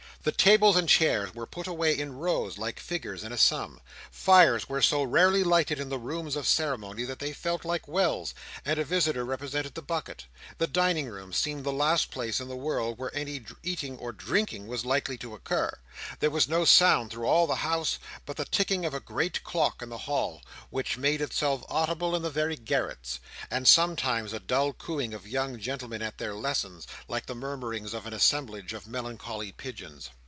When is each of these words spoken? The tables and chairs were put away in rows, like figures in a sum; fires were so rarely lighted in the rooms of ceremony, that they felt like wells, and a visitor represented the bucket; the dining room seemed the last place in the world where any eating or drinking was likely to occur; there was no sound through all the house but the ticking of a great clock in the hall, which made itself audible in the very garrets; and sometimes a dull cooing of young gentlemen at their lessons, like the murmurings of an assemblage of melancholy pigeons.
The 0.23 0.31
tables 0.31 0.75
and 0.77 0.87
chairs 0.87 1.33
were 1.33 1.47
put 1.47 1.65
away 1.65 1.97
in 1.97 2.13
rows, 2.15 2.59
like 2.59 2.79
figures 2.79 3.23
in 3.23 3.31
a 3.31 3.39
sum; 3.39 3.81
fires 4.11 4.69
were 4.69 4.79
so 4.83 5.01
rarely 5.01 5.43
lighted 5.43 5.79
in 5.79 5.89
the 5.89 5.97
rooms 5.97 6.35
of 6.35 6.45
ceremony, 6.45 7.05
that 7.05 7.17
they 7.17 7.33
felt 7.33 7.65
like 7.65 7.87
wells, 7.87 8.35
and 8.63 8.77
a 8.79 8.85
visitor 8.85 9.25
represented 9.25 9.73
the 9.73 9.81
bucket; 9.81 10.27
the 10.59 10.67
dining 10.67 11.09
room 11.09 11.33
seemed 11.33 11.63
the 11.63 11.73
last 11.73 12.11
place 12.11 12.39
in 12.39 12.47
the 12.49 12.55
world 12.55 12.99
where 12.99 13.15
any 13.15 13.43
eating 13.63 13.97
or 13.97 14.11
drinking 14.11 14.67
was 14.67 14.85
likely 14.85 15.17
to 15.17 15.33
occur; 15.33 15.75
there 16.19 16.29
was 16.29 16.47
no 16.47 16.65
sound 16.65 17.09
through 17.09 17.25
all 17.25 17.47
the 17.47 17.55
house 17.55 17.97
but 18.27 18.37
the 18.37 18.45
ticking 18.45 18.85
of 18.85 18.93
a 18.93 18.99
great 18.99 19.43
clock 19.43 19.81
in 19.81 19.89
the 19.89 19.97
hall, 20.05 20.43
which 20.69 20.99
made 20.99 21.19
itself 21.19 21.63
audible 21.67 22.15
in 22.15 22.21
the 22.21 22.29
very 22.29 22.55
garrets; 22.55 23.19
and 23.49 23.67
sometimes 23.67 24.33
a 24.33 24.39
dull 24.39 24.71
cooing 24.71 25.15
of 25.15 25.27
young 25.27 25.59
gentlemen 25.59 26.03
at 26.03 26.19
their 26.19 26.35
lessons, 26.35 26.85
like 27.07 27.25
the 27.25 27.33
murmurings 27.35 27.91
of 27.95 28.05
an 28.05 28.13
assemblage 28.13 28.71
of 28.71 28.85
melancholy 28.87 29.51
pigeons. 29.51 30.09